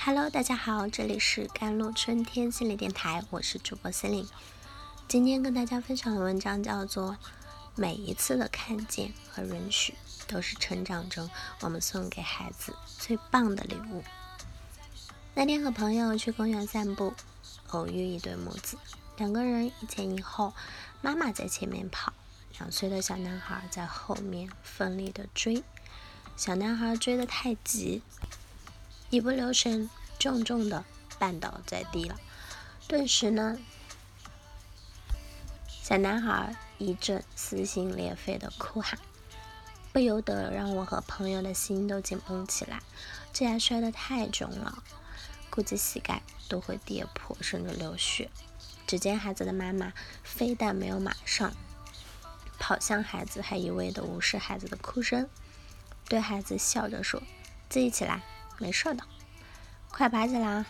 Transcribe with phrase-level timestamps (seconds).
[0.00, 4.26] Hello，大家好，这里是甘露春天心理电台，我是主播森林。
[5.08, 7.12] 今天跟大家分享的文章叫做
[7.74, 9.94] 《每一次的看见和允许
[10.28, 11.28] 都是成长中
[11.60, 14.00] 我们送给孩子最棒的礼物》。
[15.34, 17.12] 那天和朋友去公园散步，
[17.70, 18.78] 偶遇一对母子，
[19.16, 20.54] 两个人一前一后，
[21.02, 22.12] 妈妈在前面跑，
[22.58, 25.64] 两岁的小男孩在后面奋力的追。
[26.36, 28.00] 小男孩追得太急。
[29.10, 30.84] 一不留神，重重的
[31.18, 32.16] 绊倒在地了。
[32.86, 33.58] 顿时呢，
[35.82, 38.98] 小男孩一阵撕心裂肺的哭喊，
[39.92, 42.82] 不由得让我和朋友的心都紧绷起来。
[43.32, 44.82] 这下摔得太重了，
[45.48, 48.30] 估计膝盖都会跌破，甚至流血。
[48.86, 51.52] 只见孩子的妈妈非但没有马上
[52.58, 55.28] 跑向孩子，还一味的无视孩子的哭声，
[56.08, 57.22] 对孩子笑着说
[57.70, 58.22] ：“自己起来。”
[58.58, 59.04] 没事的，
[59.88, 60.64] 快爬起来！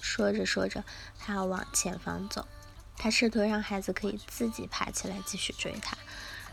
[0.00, 0.82] 说着说着，
[1.18, 2.48] 他要往前方走。
[2.96, 5.96] 他试图让孩子可以自己爬起来继续追他，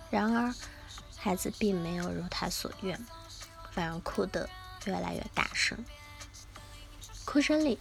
[0.09, 0.53] 然而
[1.17, 3.06] 孩子并没有如他所愿，
[3.72, 4.50] 反而哭得
[4.86, 5.83] 越来越大声。
[7.26, 7.80] 哭声里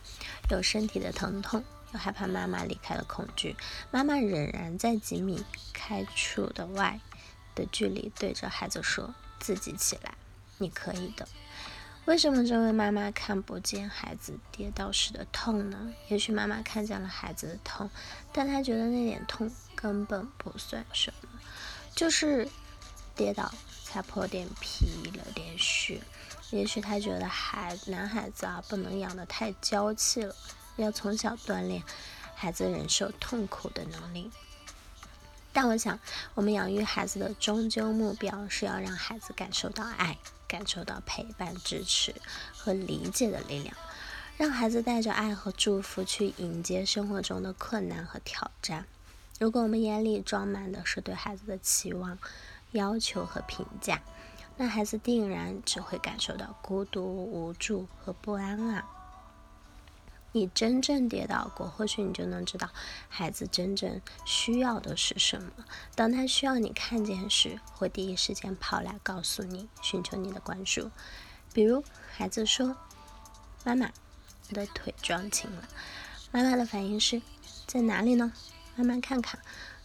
[0.50, 3.56] 有身体的疼痛，有害怕妈妈离开的恐惧。
[3.90, 7.00] 妈妈仍然在几米开处的外
[7.54, 10.14] 的距离对着孩子说：“自己起来，
[10.58, 11.26] 你可以的。”
[12.08, 15.92] 为什么这位妈妈看不见孩子跌倒时的痛呢？
[16.08, 17.90] 也许妈妈看见了孩子的痛，
[18.32, 21.28] 但她觉得那点痛根本不算什么，
[21.94, 22.48] 就是
[23.14, 23.52] 跌倒
[23.84, 24.86] 擦破点皮
[25.18, 26.00] 了点血。
[26.48, 30.34] 也许她觉得孩男孩子啊不能养得太娇气了，
[30.76, 31.82] 要从小锻炼
[32.34, 34.30] 孩子忍受痛苦的能力。
[35.52, 36.00] 但我想，
[36.32, 40.16] 我们养育孩子的终究目标是要让孩子感受到爱。
[40.48, 42.14] 感受到陪伴、支持
[42.56, 43.76] 和理解的力量，
[44.36, 48.86] 让孩子带着爱和祝福去迎接生活中的困难和挑战。
[49.38, 52.18] 如果我们眼里装满的是对孩子的期望、
[52.72, 54.02] 要求和评价，
[54.56, 58.84] 那孩子定然只会感受到孤独、无助和不安啊。
[60.32, 62.68] 你真正跌倒过，或许你就能知道
[63.08, 65.50] 孩子真正需要的是什么。
[65.94, 70.90] 当他需要你看见时，会第一时间跑来告诉你，寻求你的关注。
[71.52, 71.82] 比如，
[72.14, 72.76] 孩子说
[73.64, 73.90] ：“妈妈，
[74.50, 75.68] 我的腿撞青了。”
[76.30, 77.22] 妈妈的反应是
[77.66, 78.32] ：“在哪里呢？
[78.76, 79.40] 妈妈看看，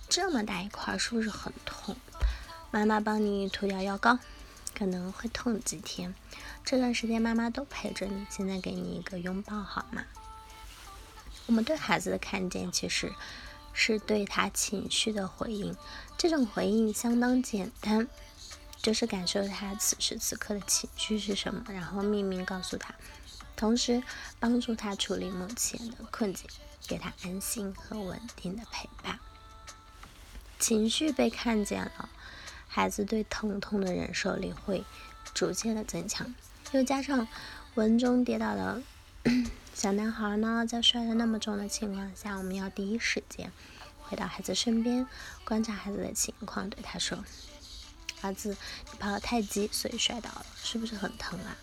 [0.09, 1.95] 这么大一块，是不是很痛？”
[2.69, 4.19] 妈妈帮你涂点药膏，
[4.77, 6.13] 可能会痛几天。
[6.65, 8.27] 这段时间妈妈都陪着你。
[8.29, 10.03] 现在给你一个拥抱，好吗？
[11.45, 13.13] 我们对孩子的看见，其实
[13.73, 15.75] 是对他情绪的回应。
[16.17, 18.07] 这种回应相当简单，
[18.77, 22.93] 就是感受他此时此刻的情绪是什么，然后秘密告诉他，
[23.55, 24.01] 同时
[24.39, 26.47] 帮助他处理目前的困境，
[26.87, 29.19] 给他安心和稳定的陪伴。
[30.59, 32.09] 情绪被看见了，
[32.67, 34.85] 孩子对疼痛的忍受力会
[35.33, 36.33] 逐渐的增强。
[36.71, 37.27] 又加上
[37.75, 38.81] 文中跌倒的。
[39.73, 43.51] 小男孩呢，在摔得那么重的情况下，我们要第一时间
[44.03, 45.05] 回到孩子身边，
[45.43, 47.25] 观察孩子的情况，对他说
[48.21, 48.55] ：“儿子，
[48.91, 51.57] 你跑得太急，所以摔倒了，是不是很疼啊？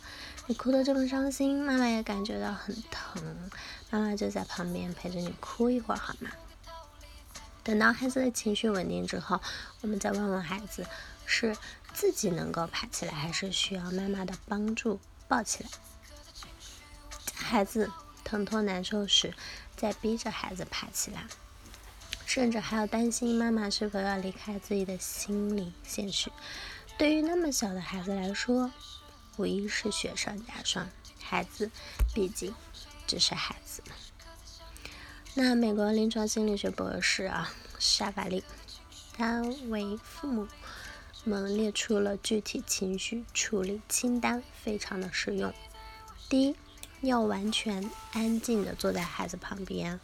[0.46, 3.22] 你哭得这么伤心，妈妈也感觉到很疼，
[3.90, 6.30] 妈妈就在旁边陪着你哭一会儿，好吗？”
[7.62, 9.40] 等到孩子的情绪稳定之后，
[9.80, 10.84] 我们再问问孩子，
[11.24, 11.56] 是
[11.94, 15.70] 自己能够爬起来，还是需要妈妈的帮助抱起来？
[17.42, 17.90] 孩子
[18.22, 19.34] 疼痛难受时，
[19.76, 21.26] 再逼着孩子爬起来，
[22.26, 26.30] 甚至还要担心妈妈是否要离开自己的心理现实。
[26.96, 28.70] 对于那么小的孩子来说，
[29.36, 30.88] 无疑是雪上加霜。
[31.22, 31.70] 孩子
[32.14, 32.54] 毕竟
[33.06, 33.82] 只是孩子。
[35.34, 38.44] 那美国临床心理学博士啊，沙法利，
[39.12, 40.46] 他为父母
[41.24, 45.52] 们列出了具体情绪处理清单，非常的实用。
[46.28, 46.54] 第一。
[47.02, 49.98] 要完全安静的坐在孩子旁边，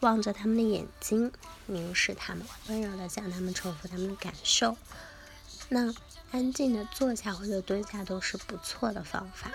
[0.00, 1.32] 望着他们的眼睛，
[1.66, 4.76] 凝视他们，温柔的向他们重复他们的感受。
[5.68, 5.94] 那
[6.32, 9.52] 安静的坐下或者蹲下都是不错的方法。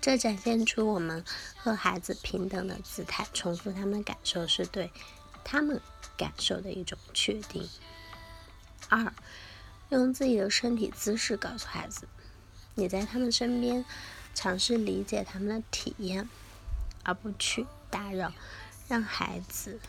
[0.00, 1.22] 这展现出我们
[1.56, 4.90] 和孩子平等的姿态，重复他们的感受是对
[5.44, 5.78] 他们
[6.16, 7.68] 感受的一种确定。
[8.88, 9.12] 二，
[9.90, 12.08] 用自己的身体姿势告诉孩子，
[12.74, 13.84] 你在他们身边。
[14.40, 16.28] 尝试理解他们的体验，
[17.02, 18.32] 而不去打扰，
[18.86, 19.80] 让孩子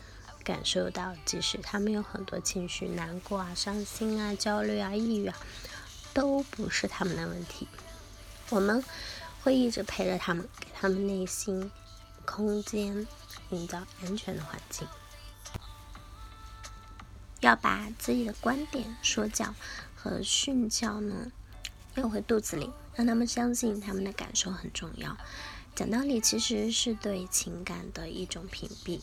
[0.42, 5.36] 感受到，即使他们有很多情绪，难过啊、伤心啊、焦虑啊、抑郁啊，
[6.12, 7.68] 都不是他们的问题。
[8.48, 8.82] 我们
[9.44, 11.70] 会一直陪着他们，给他们内心
[12.24, 13.06] 空间，
[13.50, 14.84] 营造安全的环境。
[17.38, 19.54] 要把自己的观点、说教
[19.94, 21.30] 和训教呢
[21.96, 25.16] 咽回肚子里，让他们相信他们的感受很重要。
[25.74, 29.00] 讲道理其实是对情感的一种屏蔽。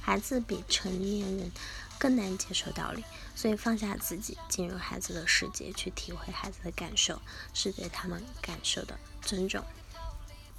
[0.00, 1.50] 孩子比成年人
[1.98, 3.04] 更难接受道理，
[3.34, 7.20] 所以放下自己，进入孩子的世界，去体会孩子的感受，
[7.52, 9.64] 是对他们感受的尊重。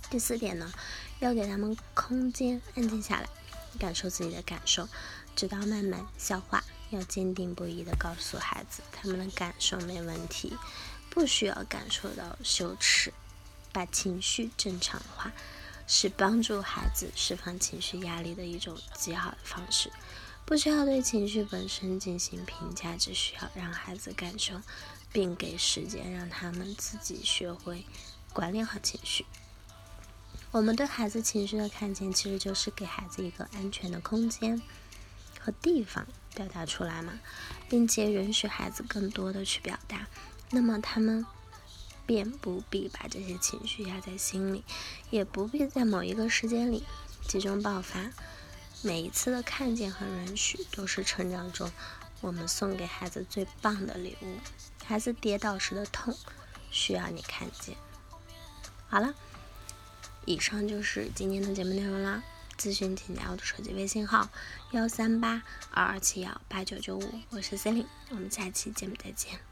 [0.09, 0.71] 第四点呢，
[1.19, 3.29] 要给他们空间，安静下来，
[3.79, 4.87] 感受自己的感受，
[5.35, 6.63] 直到慢慢消化。
[6.89, 10.55] 要坚定不移地告诉孩子，他们的感受没问题，
[11.09, 13.13] 不需要感受到羞耻。
[13.73, 15.31] 把情绪正常化，
[15.85, 19.91] 是帮助孩子释放情绪压力的一种极好的方式。
[20.45, 24.61] 不需要对情绪本身进行评价，只需要让孩子感受，
[25.11, 27.85] 并给时间让他们自己学会
[28.33, 29.25] 管理好情绪。
[30.49, 34.59] 我们对孩子情绪的看见，其实就是给孩子一个安全的空间
[35.39, 37.19] 和地方表达出来嘛，
[37.69, 40.07] 并且允许孩子更多的去表达，
[40.49, 41.25] 那么他们
[42.05, 44.63] 便不必把这些情绪压在心里，
[45.09, 46.83] 也不必在某一个时间里
[47.27, 48.11] 集中爆发。
[48.81, 51.71] 每一次的看见和允许，都是成长中
[52.21, 54.37] 我们送给孩子最棒的礼物。
[54.85, 56.15] 孩子跌倒时的痛，
[56.71, 57.75] 需要你看见。
[58.87, 59.13] 好了，
[60.25, 62.23] 以上就是今天的节目内容啦。
[62.57, 64.29] 咨询请加我的手机微信号：
[64.71, 69.46] 幺三八二二七幺八九九五，我是 c e l i n e 我们下期节目再见。